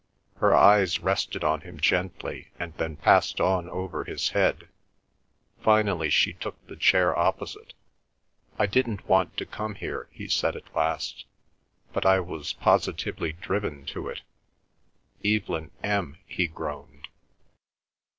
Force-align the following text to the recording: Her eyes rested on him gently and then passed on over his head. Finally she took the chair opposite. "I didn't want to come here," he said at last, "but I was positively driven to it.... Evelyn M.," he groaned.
Her 0.37 0.55
eyes 0.55 0.99
rested 1.01 1.43
on 1.43 1.61
him 1.61 1.79
gently 1.79 2.49
and 2.57 2.73
then 2.77 2.95
passed 2.95 3.39
on 3.39 3.69
over 3.69 4.03
his 4.03 4.29
head. 4.29 4.67
Finally 5.61 6.09
she 6.09 6.33
took 6.33 6.57
the 6.65 6.75
chair 6.75 7.15
opposite. 7.15 7.75
"I 8.57 8.65
didn't 8.65 9.07
want 9.07 9.37
to 9.37 9.45
come 9.45 9.75
here," 9.75 10.09
he 10.11 10.27
said 10.27 10.55
at 10.55 10.75
last, 10.75 11.25
"but 11.93 12.03
I 12.03 12.19
was 12.19 12.53
positively 12.53 13.33
driven 13.33 13.85
to 13.93 14.07
it.... 14.07 14.21
Evelyn 15.23 15.69
M.," 15.83 16.17
he 16.25 16.47
groaned. 16.47 17.07